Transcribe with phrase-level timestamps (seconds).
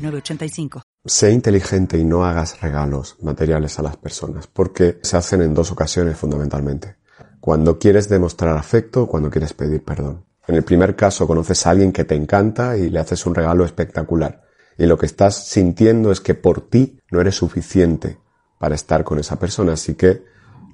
[0.00, 0.82] 906985.
[1.04, 5.72] Sé inteligente y no hagas regalos materiales a las personas, porque se hacen en dos
[5.72, 6.96] ocasiones fundamentalmente.
[7.40, 10.24] Cuando quieres demostrar afecto o cuando quieres pedir perdón.
[10.46, 13.64] En el primer caso conoces a alguien que te encanta y le haces un regalo
[13.64, 14.42] espectacular.
[14.76, 18.18] Y lo que estás sintiendo es que por ti no eres suficiente
[18.58, 20.24] para estar con esa persona, así que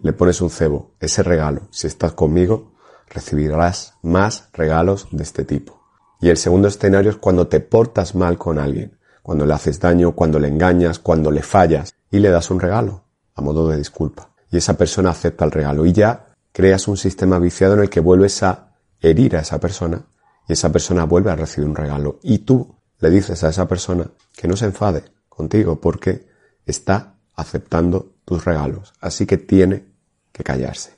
[0.02, 0.95] le pones un cebo.
[0.98, 2.72] Ese regalo, si estás conmigo,
[3.08, 5.80] recibirás más regalos de este tipo.
[6.20, 8.95] Y el segundo escenario es cuando te portas mal con alguien,
[9.26, 13.02] cuando le haces daño, cuando le engañas, cuando le fallas y le das un regalo
[13.34, 14.30] a modo de disculpa.
[14.52, 17.98] Y esa persona acepta el regalo y ya creas un sistema viciado en el que
[17.98, 20.02] vuelves a herir a esa persona
[20.46, 24.06] y esa persona vuelve a recibir un regalo y tú le dices a esa persona
[24.32, 26.29] que no se enfade contigo porque
[26.64, 28.95] está aceptando tus regalos.
[29.01, 29.86] Así que tiene
[30.30, 30.92] que callarse.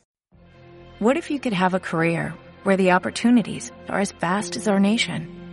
[1.00, 4.78] What if you could have a career where the opportunities are as vast as our
[4.78, 5.37] nation,